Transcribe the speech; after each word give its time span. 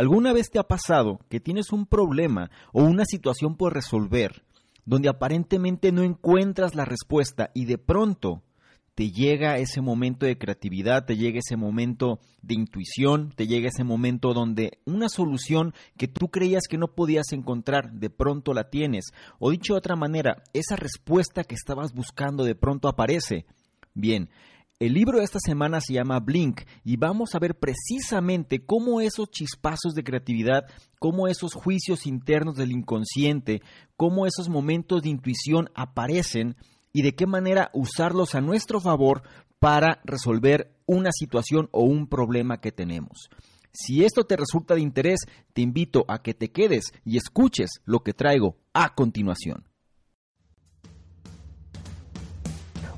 ¿Alguna 0.00 0.32
vez 0.32 0.48
te 0.48 0.58
ha 0.58 0.62
pasado 0.62 1.20
que 1.28 1.40
tienes 1.40 1.72
un 1.72 1.84
problema 1.84 2.50
o 2.72 2.82
una 2.82 3.04
situación 3.04 3.54
por 3.54 3.74
resolver 3.74 4.46
donde 4.86 5.10
aparentemente 5.10 5.92
no 5.92 6.02
encuentras 6.02 6.74
la 6.74 6.86
respuesta 6.86 7.50
y 7.52 7.66
de 7.66 7.76
pronto 7.76 8.42
te 8.94 9.10
llega 9.10 9.58
ese 9.58 9.82
momento 9.82 10.24
de 10.24 10.38
creatividad, 10.38 11.04
te 11.04 11.18
llega 11.18 11.40
ese 11.40 11.58
momento 11.58 12.18
de 12.40 12.54
intuición, 12.54 13.30
te 13.36 13.46
llega 13.46 13.68
ese 13.68 13.84
momento 13.84 14.32
donde 14.32 14.78
una 14.86 15.10
solución 15.10 15.74
que 15.98 16.08
tú 16.08 16.28
creías 16.28 16.62
que 16.66 16.78
no 16.78 16.94
podías 16.94 17.30
encontrar, 17.32 17.92
de 17.92 18.08
pronto 18.08 18.54
la 18.54 18.70
tienes. 18.70 19.12
O 19.38 19.50
dicho 19.50 19.74
de 19.74 19.80
otra 19.80 19.96
manera, 19.96 20.42
esa 20.54 20.76
respuesta 20.76 21.44
que 21.44 21.54
estabas 21.54 21.92
buscando 21.92 22.44
de 22.44 22.54
pronto 22.54 22.88
aparece. 22.88 23.44
Bien, 23.92 24.30
el 24.80 24.94
libro 24.94 25.18
de 25.18 25.24
esta 25.24 25.38
semana 25.44 25.82
se 25.82 25.92
llama 25.92 26.20
Blink 26.20 26.62
y 26.84 26.96
vamos 26.96 27.34
a 27.34 27.38
ver 27.38 27.58
precisamente 27.58 28.64
cómo 28.64 29.02
esos 29.02 29.30
chispazos 29.30 29.92
de 29.94 30.02
creatividad, 30.02 30.64
cómo 30.98 31.28
esos 31.28 31.52
juicios 31.52 32.06
internos 32.06 32.56
del 32.56 32.72
inconsciente, 32.72 33.60
cómo 33.98 34.26
esos 34.26 34.48
momentos 34.48 35.02
de 35.02 35.10
intuición 35.10 35.68
aparecen 35.74 36.56
y 36.94 37.02
de 37.02 37.14
qué 37.14 37.26
manera 37.26 37.70
usarlos 37.74 38.34
a 38.34 38.40
nuestro 38.40 38.80
favor 38.80 39.22
para 39.58 40.00
resolver 40.02 40.72
una 40.86 41.12
situación 41.12 41.68
o 41.72 41.82
un 41.82 42.06
problema 42.08 42.62
que 42.62 42.72
tenemos. 42.72 43.28
Si 43.72 44.02
esto 44.02 44.24
te 44.24 44.38
resulta 44.38 44.74
de 44.74 44.80
interés, 44.80 45.20
te 45.52 45.60
invito 45.60 46.06
a 46.08 46.22
que 46.22 46.32
te 46.32 46.50
quedes 46.50 46.84
y 47.04 47.18
escuches 47.18 47.82
lo 47.84 48.00
que 48.00 48.14
traigo 48.14 48.56
a 48.72 48.94
continuación. 48.94 49.69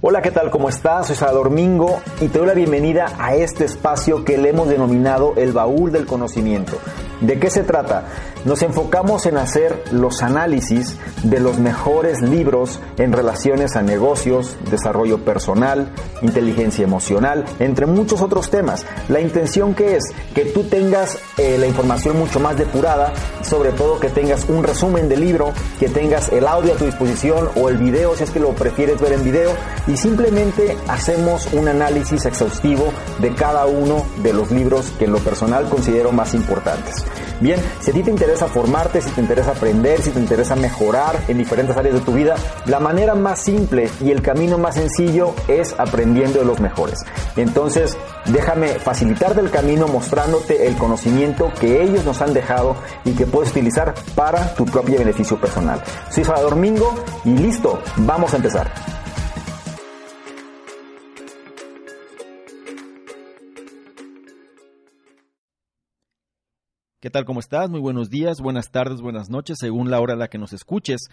Hola, 0.04 0.20
¿qué 0.20 0.32
tal? 0.32 0.50
¿Cómo 0.50 0.68
estás? 0.68 1.06
Soy 1.06 1.14
Salvador 1.14 1.50
Mingo 1.50 2.02
y 2.20 2.26
te 2.26 2.40
doy 2.40 2.48
la 2.48 2.54
bienvenida 2.54 3.06
a 3.20 3.36
este 3.36 3.66
espacio 3.66 4.24
que 4.24 4.36
le 4.36 4.48
hemos 4.48 4.66
denominado 4.66 5.34
el 5.36 5.52
baúl 5.52 5.92
del 5.92 6.06
conocimiento. 6.06 6.76
¿De 7.22 7.38
qué 7.38 7.50
se 7.50 7.62
trata? 7.62 8.04
Nos 8.44 8.62
enfocamos 8.62 9.26
en 9.26 9.36
hacer 9.36 9.84
los 9.92 10.22
análisis 10.22 10.96
de 11.22 11.38
los 11.38 11.60
mejores 11.60 12.20
libros 12.20 12.80
en 12.98 13.12
relaciones 13.12 13.76
a 13.76 13.82
negocios, 13.82 14.56
desarrollo 14.68 15.24
personal, 15.24 15.88
inteligencia 16.20 16.82
emocional, 16.82 17.44
entre 17.60 17.86
muchos 17.86 18.22
otros 18.22 18.50
temas. 18.50 18.84
La 19.08 19.20
intención 19.20 19.72
que 19.76 19.94
es 19.96 20.04
que 20.34 20.46
tú 20.46 20.64
tengas 20.64 21.16
eh, 21.38 21.58
la 21.58 21.68
información 21.68 22.18
mucho 22.18 22.40
más 22.40 22.56
depurada, 22.56 23.12
sobre 23.42 23.70
todo 23.70 24.00
que 24.00 24.08
tengas 24.08 24.48
un 24.48 24.64
resumen 24.64 25.08
del 25.08 25.20
libro, 25.20 25.52
que 25.78 25.88
tengas 25.88 26.28
el 26.32 26.48
audio 26.48 26.72
a 26.72 26.76
tu 26.76 26.86
disposición 26.86 27.50
o 27.54 27.68
el 27.68 27.76
video 27.76 28.16
si 28.16 28.24
es 28.24 28.30
que 28.30 28.40
lo 28.40 28.50
prefieres 28.50 29.00
ver 29.00 29.12
en 29.12 29.22
video 29.22 29.52
y 29.86 29.96
simplemente 29.96 30.76
hacemos 30.88 31.46
un 31.52 31.68
análisis 31.68 32.26
exhaustivo 32.26 32.92
de 33.20 33.32
cada 33.32 33.66
uno 33.66 34.04
de 34.24 34.32
los 34.32 34.50
libros 34.50 34.92
que 34.98 35.04
en 35.04 35.12
lo 35.12 35.18
personal 35.18 35.68
considero 35.68 36.10
más 36.10 36.34
importantes. 36.34 37.04
Bien, 37.40 37.60
si 37.80 37.90
a 37.90 37.94
ti 37.94 38.02
te 38.02 38.10
interesa 38.10 38.46
formarte, 38.46 39.00
si 39.00 39.10
te 39.10 39.20
interesa 39.20 39.52
aprender, 39.52 40.00
si 40.00 40.10
te 40.10 40.20
interesa 40.20 40.54
mejorar 40.56 41.18
en 41.28 41.38
diferentes 41.38 41.76
áreas 41.76 41.94
de 41.94 42.00
tu 42.00 42.12
vida, 42.12 42.36
la 42.66 42.80
manera 42.80 43.14
más 43.14 43.40
simple 43.40 43.90
y 44.00 44.10
el 44.10 44.22
camino 44.22 44.58
más 44.58 44.74
sencillo 44.76 45.34
es 45.48 45.74
aprendiendo 45.78 46.38
de 46.38 46.44
los 46.44 46.60
mejores. 46.60 47.00
Entonces, 47.36 47.96
déjame 48.26 48.68
facilitarte 48.78 49.40
el 49.40 49.50
camino 49.50 49.88
mostrándote 49.88 50.66
el 50.66 50.76
conocimiento 50.76 51.50
que 51.60 51.82
ellos 51.82 52.04
nos 52.04 52.20
han 52.20 52.32
dejado 52.32 52.76
y 53.04 53.12
que 53.12 53.26
puedes 53.26 53.50
utilizar 53.50 53.94
para 54.14 54.54
tu 54.54 54.64
propio 54.64 54.98
beneficio 54.98 55.40
personal. 55.40 55.82
Soy 56.10 56.24
Salvador 56.24 56.56
Mingo 56.56 56.94
y 57.24 57.30
listo, 57.30 57.80
vamos 57.96 58.32
a 58.32 58.36
empezar. 58.36 59.01
¿Qué 67.02 67.10
tal? 67.10 67.24
¿Cómo 67.24 67.40
estás? 67.40 67.68
Muy 67.68 67.80
buenos 67.80 68.10
días, 68.10 68.40
buenas 68.40 68.70
tardes, 68.70 69.00
buenas 69.00 69.28
noches, 69.28 69.56
según 69.58 69.90
la 69.90 69.98
hora 69.98 70.14
a 70.14 70.16
la 70.16 70.28
que 70.28 70.38
nos 70.38 70.52
escuches. 70.52 71.08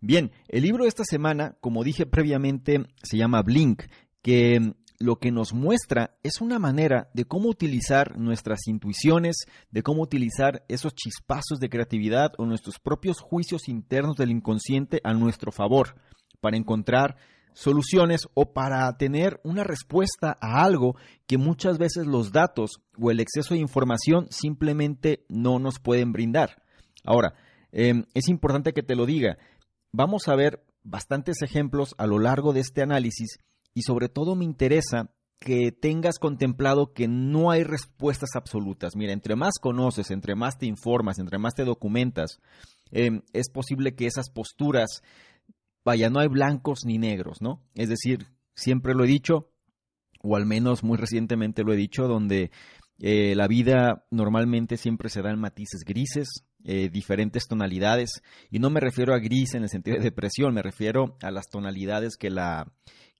Bien, 0.00 0.32
el 0.48 0.62
libro 0.62 0.84
de 0.84 0.88
esta 0.88 1.04
semana, 1.04 1.58
como 1.60 1.84
dije 1.84 2.06
previamente, 2.06 2.86
se 3.02 3.18
llama 3.18 3.42
Blink, 3.42 3.82
que 4.22 4.72
lo 4.98 5.16
que 5.16 5.30
nos 5.32 5.52
muestra 5.52 6.16
es 6.22 6.40
una 6.40 6.58
manera 6.58 7.10
de 7.12 7.26
cómo 7.26 7.50
utilizar 7.50 8.18
nuestras 8.18 8.66
intuiciones, 8.68 9.36
de 9.70 9.82
cómo 9.82 10.00
utilizar 10.00 10.64
esos 10.66 10.94
chispazos 10.94 11.58
de 11.60 11.68
creatividad 11.68 12.32
o 12.38 12.46
nuestros 12.46 12.78
propios 12.78 13.20
juicios 13.20 13.68
internos 13.68 14.16
del 14.16 14.30
inconsciente 14.30 15.02
a 15.04 15.12
nuestro 15.12 15.52
favor, 15.52 15.96
para 16.40 16.56
encontrar 16.56 17.18
soluciones 17.54 18.28
o 18.34 18.52
para 18.52 18.94
tener 18.98 19.40
una 19.44 19.64
respuesta 19.64 20.36
a 20.40 20.62
algo 20.64 20.96
que 21.26 21.38
muchas 21.38 21.78
veces 21.78 22.06
los 22.06 22.32
datos 22.32 22.82
o 23.00 23.10
el 23.10 23.20
exceso 23.20 23.54
de 23.54 23.60
información 23.60 24.26
simplemente 24.30 25.24
no 25.28 25.58
nos 25.58 25.78
pueden 25.78 26.12
brindar. 26.12 26.62
Ahora, 27.04 27.34
em, 27.72 28.04
es 28.12 28.28
importante 28.28 28.72
que 28.72 28.82
te 28.82 28.96
lo 28.96 29.06
diga. 29.06 29.38
Vamos 29.92 30.28
a 30.28 30.34
ver 30.34 30.64
bastantes 30.82 31.40
ejemplos 31.42 31.94
a 31.96 32.06
lo 32.06 32.18
largo 32.18 32.52
de 32.52 32.60
este 32.60 32.82
análisis 32.82 33.38
y 33.72 33.82
sobre 33.82 34.08
todo 34.08 34.34
me 34.34 34.44
interesa 34.44 35.10
que 35.40 35.72
tengas 35.72 36.18
contemplado 36.18 36.92
que 36.92 37.06
no 37.06 37.50
hay 37.50 37.64
respuestas 37.64 38.30
absolutas. 38.34 38.96
Mira, 38.96 39.12
entre 39.12 39.36
más 39.36 39.54
conoces, 39.60 40.10
entre 40.10 40.34
más 40.34 40.58
te 40.58 40.66
informas, 40.66 41.18
entre 41.18 41.38
más 41.38 41.54
te 41.54 41.64
documentas, 41.64 42.40
em, 42.90 43.22
es 43.32 43.50
posible 43.50 43.94
que 43.94 44.06
esas 44.06 44.30
posturas 44.30 45.02
vaya, 45.84 46.10
no 46.10 46.20
hay 46.20 46.28
blancos 46.28 46.84
ni 46.84 46.98
negros, 46.98 47.40
¿no? 47.40 47.62
Es 47.74 47.88
decir, 47.88 48.26
siempre 48.54 48.94
lo 48.94 49.04
he 49.04 49.08
dicho, 49.08 49.50
o 50.22 50.36
al 50.36 50.46
menos 50.46 50.82
muy 50.82 50.96
recientemente 50.96 51.62
lo 51.62 51.72
he 51.72 51.76
dicho, 51.76 52.08
donde 52.08 52.50
eh, 52.98 53.34
la 53.34 53.48
vida 53.48 54.06
normalmente 54.10 54.76
siempre 54.76 55.08
se 55.08 55.22
da 55.22 55.30
en 55.30 55.40
matices 55.40 55.82
grises, 55.84 56.44
eh, 56.64 56.88
diferentes 56.88 57.46
tonalidades, 57.46 58.22
y 58.50 58.58
no 58.58 58.70
me 58.70 58.80
refiero 58.80 59.14
a 59.14 59.18
gris 59.18 59.54
en 59.54 59.64
el 59.64 59.68
sentido 59.68 59.98
de 59.98 60.04
depresión, 60.04 60.54
me 60.54 60.62
refiero 60.62 61.16
a 61.22 61.30
las 61.30 61.48
tonalidades 61.48 62.16
que 62.16 62.30
la 62.30 62.72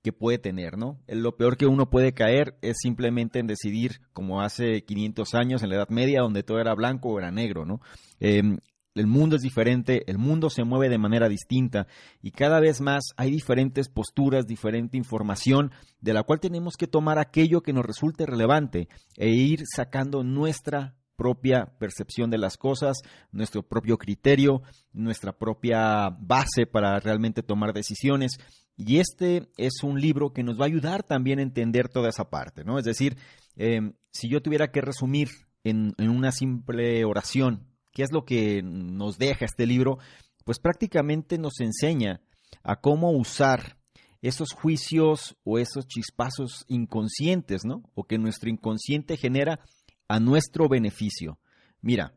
que 0.03 0.13
puede 0.13 0.37
tener, 0.37 0.77
¿no? 0.77 1.01
Lo 1.09 1.35
peor 1.35 1.57
que 1.57 1.65
uno 1.65 1.89
puede 1.89 2.13
caer 2.13 2.59
es 2.61 2.77
simplemente 2.83 3.39
en 3.39 3.47
decidir, 3.47 4.03
como 4.13 4.43
hace 4.43 4.85
500 4.85 5.35
años 5.35 5.63
en 5.63 5.71
la 5.71 5.77
Edad 5.77 5.89
Media, 5.89 6.21
donde 6.21 6.43
todo 6.43 6.61
era 6.61 6.75
blanco 6.75 7.09
o 7.09 7.19
era 7.19 7.31
negro, 7.31 7.65
¿no? 7.65 7.81
Em, 8.21 8.59
el 8.95 9.07
mundo 9.07 9.37
es 9.37 9.43
diferente, 9.43 10.09
el 10.11 10.19
mundo 10.19 10.51
se 10.51 10.65
mueve 10.65 10.89
de 10.89 10.99
manera 10.99 11.29
distinta 11.29 11.87
y 12.23 12.31
cada 12.31 12.61
vez 12.61 12.81
más 12.81 13.13
hay 13.17 13.31
diferentes 13.31 13.89
posturas, 13.89 14.47
diferente 14.47 14.97
información 14.97 15.73
de 16.01 16.15
la 16.15 16.23
cual 16.23 16.41
tenemos 16.41 16.77
que 16.77 16.87
tomar 16.87 17.19
aquello 17.19 17.63
que 17.63 17.73
nos 17.73 17.85
resulte 17.85 18.25
relevante 18.25 18.89
e 19.17 19.31
ir 19.31 19.65
sacando 19.67 20.23
nuestra 20.23 20.95
propia 21.17 21.67
percepción 21.79 22.31
de 22.31 22.39
las 22.39 22.57
cosas, 22.57 22.99
nuestro 23.33 23.63
propio 23.63 23.99
criterio, 23.99 24.63
nuestra 24.93 25.33
propia 25.33 26.11
base 26.11 26.67
para 26.67 26.99
realmente 27.01 27.43
tomar 27.43 27.73
decisiones. 27.73 28.39
Y 28.77 28.99
este 28.99 29.49
es 29.57 29.83
un 29.85 30.01
libro 30.01 30.33
que 30.33 30.43
nos 30.43 30.59
va 30.59 30.65
a 30.65 30.67
ayudar 30.67 31.05
también 31.05 31.39
a 31.39 31.43
entender 31.43 31.89
toda 31.89 32.09
esa 32.09 32.31
parte, 32.31 32.65
¿no? 32.65 32.79
Es 32.79 32.85
decir, 32.85 33.17
eh, 33.57 33.93
si 34.11 34.29
yo 34.29 34.43
tuviera 34.43 34.73
que 34.73 34.81
resumir 34.81 35.29
en 35.63 35.95
una 35.99 36.31
simple 36.31 37.05
oración 37.05 37.74
¿Qué 37.95 38.03
es 38.03 38.13
lo 38.13 38.25
que 38.25 38.63
nos 38.63 39.17
deja 39.17 39.45
este 39.45 39.67
libro? 39.67 39.99
Pues 40.45 40.59
prácticamente 40.59 41.39
nos 41.39 41.61
enseña 41.61 42.21
a 42.63 42.77
cómo 42.81 43.13
usar 43.13 43.79
esos 44.21 44.53
juicios 44.53 45.37
o 45.45 45.59
esos 45.59 45.87
chispazos 45.87 46.65
inconscientes, 46.69 47.65
¿no? 47.65 47.83
O 47.95 48.05
que 48.05 48.19
nuestro 48.19 48.51
inconsciente 48.51 49.17
genera 49.17 49.61
a 50.09 50.19
nuestro 50.19 50.69
beneficio. 50.69 51.39
Mira, 51.81 52.15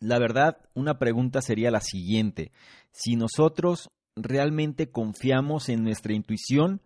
la 0.00 0.18
verdad, 0.18 0.58
una 0.74 0.98
pregunta 0.98 1.42
sería 1.42 1.70
la 1.70 1.80
siguiente. 1.80 2.52
Si 2.90 3.16
nosotros 3.16 3.90
realmente 4.16 4.90
confiamos 4.90 5.68
en 5.68 5.82
nuestra 5.82 6.14
intuición 6.14 6.80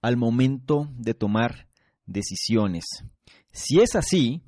al 0.00 0.16
momento 0.16 0.88
de 0.96 1.14
tomar 1.14 1.68
decisiones. 2.06 2.84
Si 3.52 3.80
es 3.80 3.94
así, 3.94 4.42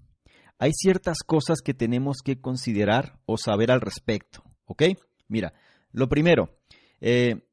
hay 0.59 0.73
ciertas 0.73 1.19
cosas 1.27 1.61
que 1.61 1.75
tenemos 1.75 2.19
que 2.25 2.41
considerar 2.41 3.19
o 3.27 3.37
saber 3.37 3.71
al 3.71 3.81
respecto. 3.81 4.43
¿Ok? 4.67 4.83
Mira, 5.29 5.53
lo 5.93 6.09
primero, 6.09 6.57
eh, 7.01 7.47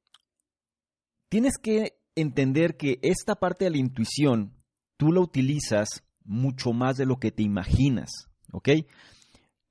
tienes 1.30 1.57
que 1.57 2.00
entender 2.15 2.77
que 2.77 3.00
esta 3.01 3.36
parte 3.36 3.65
de 3.65 3.71
la 3.71 3.77
intuición 3.77 4.53
tú 4.98 5.12
la 5.12 5.21
utilizas 5.21 6.03
mucho 6.24 6.74
más 6.74 6.98
de 6.98 7.06
lo 7.06 7.18
que 7.18 7.31
te 7.31 7.44
imaginas. 7.44 8.09
¿Ok? 8.51 8.69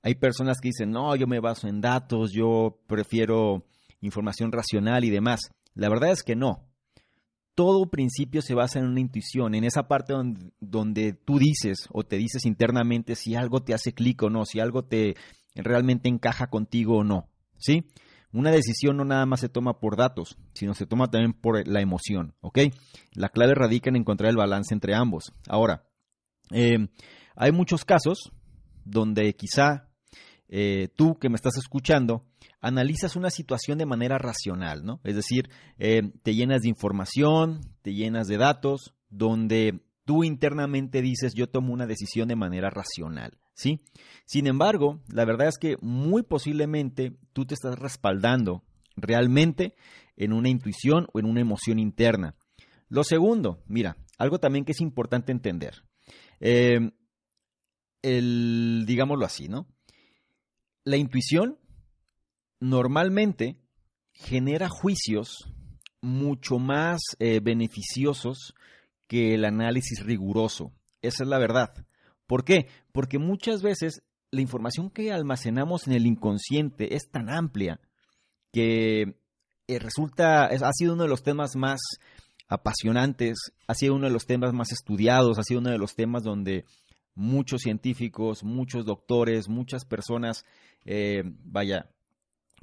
Hay 0.03 0.15
personas 0.15 0.59
que 0.61 0.69
dicen, 0.69 0.91
no, 0.91 1.15
yo 1.17 1.27
me 1.27 1.41
baso 1.41 1.69
en 1.69 1.81
datos, 1.81 2.33
yo 2.33 2.81
prefiero 2.87 3.67
información 4.01 4.51
racional 4.51 5.05
y 5.05 5.11
demás. 5.11 5.41
La 5.75 5.89
verdad 5.89 6.11
es 6.11 6.23
que 6.23 6.37
no 6.37 6.70
todo 7.55 7.91
principio 7.91 8.43
se 8.43 8.55
basa 8.55 8.79
en 8.79 8.87
una 8.87 9.01
intuición, 9.01 9.55
en 9.55 9.65
esa 9.65 9.89
parte 9.89 10.15
donde, 10.61 11.13
tú 11.13 11.39
dices 11.39 11.89
o 11.91 12.05
te 12.05 12.17
dices 12.17 12.47
internamente 12.47 13.15
si 13.15 13.35
algo 13.35 13.61
te 13.61 13.75
hace 13.75 13.93
clic 13.93 14.23
o 14.23 14.31
no, 14.31 14.45
si 14.45 14.61
algo 14.61 14.85
te 14.85 15.17
realmente 15.55 16.09
encaja 16.09 16.49
contigo 16.49 16.99
o 16.99 17.05
no. 17.05 17.29
¿Sí? 17.59 17.85
Una 18.33 18.51
decisión 18.51 18.97
no 18.97 19.05
nada 19.05 19.27
más 19.27 19.41
se 19.41 19.49
toma 19.49 19.81
por 19.81 19.97
datos, 19.97 20.39
sino 20.55 20.75
se 20.75 20.87
toma 20.87 21.11
también 21.11 21.33
por 21.33 21.67
la 21.67 21.81
emoción, 21.81 22.35
¿ok? 22.41 22.61
La 23.13 23.29
clave 23.29 23.55
radica 23.55 23.91
en 23.91 23.97
encontrar 23.97 24.31
el 24.31 24.37
balance 24.37 24.73
entre 24.73 24.95
ambos. 24.95 25.33
Ahora, 25.49 25.85
eh, 26.53 26.89
hay 27.35 27.53
muchos 27.53 27.85
casos 27.85 28.33
donde 28.85 29.35
quizá 29.35 29.90
eh, 30.53 30.89
tú 30.97 31.17
que 31.19 31.29
me 31.29 31.37
estás 31.37 31.57
escuchando, 31.57 32.27
analizas 32.61 33.15
una 33.15 33.31
situación 33.31 33.79
de 33.79 33.87
manera 33.87 34.19
racional, 34.19 34.85
¿no? 34.85 35.01
Es 35.05 35.15
decir, 35.15 35.49
eh, 35.79 36.03
te 36.23 36.35
llenas 36.35 36.63
de 36.63 36.69
información, 36.69 37.61
te 37.83 37.95
llenas 37.95 38.27
de 38.27 38.37
datos, 38.37 38.93
donde 39.09 39.81
tú 40.05 40.25
internamente 40.25 41.03
dices 41.03 41.35
yo 41.35 41.49
tomo 41.49 41.73
una 41.73 41.87
decisión 41.87 42.27
de 42.27 42.35
manera 42.35 42.69
racional, 42.69 43.39
¿sí? 43.55 43.81
Sin 44.27 44.49
embargo, 44.49 45.01
la 45.09 45.25
verdad 45.25 45.47
es 45.47 45.57
que 45.57 45.77
muy 45.81 46.25
posiblemente 46.25 47.17
tú 47.33 47.47
te 47.47 47.55
estás 47.55 47.79
respaldando 47.79 48.65
realmente 48.97 49.77
en 50.17 50.33
una 50.33 50.49
intuición 50.49 51.07
o 51.13 51.21
en 51.21 51.27
una 51.27 51.41
emoción 51.41 51.79
interna. 51.79 52.35
Lo 52.89 53.05
segundo, 53.05 53.63
mira, 53.69 53.97
algo 54.19 54.41
también 54.41 54.65
que 54.65 54.73
es 54.73 54.81
importante 54.81 55.31
entender. 55.31 55.85
Eh, 56.41 56.91
el, 58.03 58.85
digámoslo 58.87 59.25
así, 59.25 59.49
¿no? 59.49 59.69
La 60.91 60.97
intuición 60.97 61.57
normalmente 62.59 63.61
genera 64.13 64.69
juicios 64.69 65.49
mucho 66.01 66.59
más 66.59 66.99
eh, 67.21 67.39
beneficiosos 67.41 68.57
que 69.07 69.35
el 69.35 69.45
análisis 69.45 70.05
riguroso. 70.05 70.73
Esa 71.01 71.23
es 71.23 71.29
la 71.29 71.39
verdad. 71.39 71.87
¿Por 72.27 72.45
qué? 72.45 72.67
Porque 72.91 73.21
muchas 73.21 73.63
veces 73.63 74.03
la 74.33 74.41
información 74.41 74.91
que 74.91 75.13
almacenamos 75.13 75.87
en 75.87 75.93
el 75.93 76.07
inconsciente 76.07 76.97
es 76.97 77.09
tan 77.09 77.31
amplia 77.31 77.81
que 78.53 79.15
eh, 79.69 79.79
resulta, 79.79 80.47
ha 80.47 80.73
sido 80.73 80.95
uno 80.95 81.05
de 81.05 81.09
los 81.09 81.23
temas 81.23 81.55
más 81.55 81.79
apasionantes, 82.49 83.53
ha 83.69 83.75
sido 83.75 83.95
uno 83.95 84.09
de 84.09 84.13
los 84.13 84.27
temas 84.27 84.53
más 84.53 84.73
estudiados, 84.73 85.39
ha 85.39 85.45
sido 85.45 85.61
uno 85.61 85.71
de 85.71 85.79
los 85.79 85.95
temas 85.95 86.25
donde 86.25 86.65
muchos 87.21 87.63
científicos, 87.63 88.43
muchos 88.43 88.87
doctores, 88.87 89.49
muchas 89.49 89.85
personas, 89.85 90.45
eh, 90.85 91.23
vaya, 91.45 91.91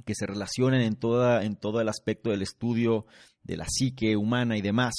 que 0.04 0.14
se 0.14 0.26
relacionan 0.26 0.80
en, 0.80 0.96
toda, 0.96 1.44
en 1.44 1.56
todo 1.56 1.80
el 1.80 1.88
aspecto 1.88 2.30
del 2.30 2.42
estudio 2.42 3.06
de 3.44 3.56
la 3.56 3.66
psique 3.68 4.16
humana 4.16 4.56
y 4.56 4.62
demás, 4.62 4.94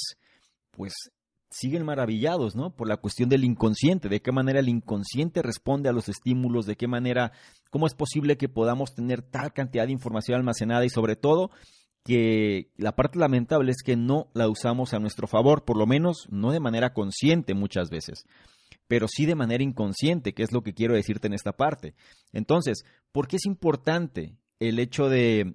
pues 0.70 0.94
siguen 1.50 1.84
maravillados, 1.84 2.56
¿no? 2.56 2.74
Por 2.74 2.88
la 2.88 2.96
cuestión 2.96 3.28
del 3.28 3.44
inconsciente, 3.44 4.08
de 4.08 4.22
qué 4.22 4.32
manera 4.32 4.60
el 4.60 4.68
inconsciente 4.68 5.42
responde 5.42 5.88
a 5.88 5.92
los 5.92 6.08
estímulos, 6.08 6.64
de 6.64 6.76
qué 6.76 6.86
manera, 6.86 7.32
cómo 7.70 7.86
es 7.86 7.94
posible 7.94 8.38
que 8.38 8.48
podamos 8.48 8.94
tener 8.94 9.20
tal 9.20 9.52
cantidad 9.52 9.86
de 9.86 9.92
información 9.92 10.38
almacenada 10.38 10.84
y 10.84 10.90
sobre 10.90 11.16
todo 11.16 11.50
que 12.04 12.70
la 12.76 12.96
parte 12.96 13.18
lamentable 13.18 13.72
es 13.72 13.82
que 13.84 13.96
no 13.96 14.30
la 14.32 14.48
usamos 14.48 14.94
a 14.94 15.00
nuestro 15.00 15.26
favor, 15.26 15.64
por 15.64 15.76
lo 15.76 15.86
menos 15.86 16.28
no 16.30 16.50
de 16.50 16.60
manera 16.60 16.94
consciente 16.94 17.52
muchas 17.52 17.90
veces, 17.90 18.24
pero 18.90 19.06
sí 19.06 19.24
de 19.24 19.36
manera 19.36 19.62
inconsciente, 19.62 20.34
que 20.34 20.42
es 20.42 20.50
lo 20.50 20.62
que 20.62 20.74
quiero 20.74 20.94
decirte 20.94 21.28
en 21.28 21.32
esta 21.32 21.52
parte. 21.52 21.94
Entonces, 22.32 22.82
¿por 23.12 23.28
qué 23.28 23.36
es 23.36 23.46
importante 23.46 24.34
el 24.58 24.80
hecho 24.80 25.08
de 25.08 25.54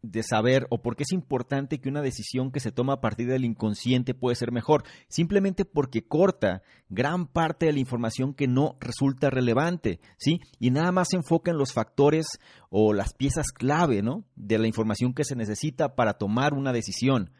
de 0.00 0.22
saber 0.22 0.68
o 0.70 0.80
por 0.80 0.94
qué 0.94 1.02
es 1.02 1.10
importante 1.10 1.80
que 1.80 1.88
una 1.88 2.02
decisión 2.02 2.52
que 2.52 2.60
se 2.60 2.70
toma 2.70 2.92
a 2.92 3.00
partir 3.00 3.26
del 3.26 3.44
inconsciente 3.44 4.14
puede 4.14 4.36
ser 4.36 4.52
mejor, 4.52 4.84
simplemente 5.08 5.64
porque 5.64 6.06
corta 6.06 6.62
gran 6.88 7.26
parte 7.26 7.66
de 7.66 7.72
la 7.72 7.80
información 7.80 8.32
que 8.32 8.46
no 8.46 8.76
resulta 8.78 9.28
relevante, 9.28 9.98
¿sí? 10.16 10.40
Y 10.60 10.70
nada 10.70 10.92
más 10.92 11.08
se 11.10 11.16
enfoca 11.16 11.50
en 11.50 11.58
los 11.58 11.72
factores 11.72 12.28
o 12.70 12.92
las 12.92 13.12
piezas 13.12 13.48
clave, 13.50 14.00
¿no? 14.00 14.24
De 14.36 14.56
la 14.56 14.68
información 14.68 15.14
que 15.14 15.24
se 15.24 15.34
necesita 15.34 15.96
para 15.96 16.14
tomar 16.14 16.54
una 16.54 16.72
decisión. 16.72 17.32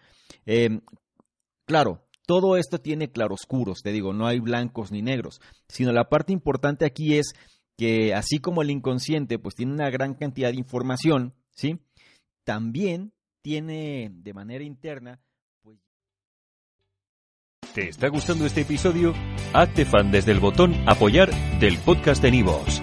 Em, 0.45 0.81
claro, 1.65 2.08
todo 2.29 2.59
esto 2.59 2.79
tiene 2.79 3.11
claroscuros, 3.11 3.81
te 3.81 3.91
digo, 3.91 4.13
no 4.13 4.27
hay 4.27 4.39
blancos 4.39 4.93
ni 4.93 5.01
negros, 5.01 5.41
sino 5.67 5.93
la 5.93 6.11
parte 6.11 6.35
importante 6.35 6.85
aquí 6.85 7.17
es 7.17 7.33
que 7.79 8.13
así 8.13 8.39
como 8.39 8.61
el 8.61 8.71
inconsciente 8.71 9.39
pues 9.39 9.55
tiene 9.55 9.73
una 9.73 9.89
gran 9.89 10.13
cantidad 10.13 10.51
de 10.51 10.59
información, 10.59 11.33
¿sí? 11.53 11.79
también 12.45 13.13
tiene 13.41 14.11
de 14.13 14.35
manera 14.35 14.63
interna. 14.63 15.21
Pues... 15.63 15.79
¿Te 17.73 17.89
está 17.89 18.09
gustando 18.09 18.45
este 18.45 18.61
episodio? 18.61 19.15
Hazte 19.55 19.87
fan 19.87 20.11
desde 20.11 20.33
el 20.33 20.41
botón 20.41 20.75
Apoyar 20.87 21.31
del 21.61 21.79
podcast 21.79 22.23
de 22.23 22.31
Nivos. 22.31 22.83